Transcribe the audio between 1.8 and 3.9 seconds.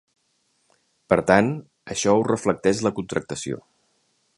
això ho reflecteix la contractació.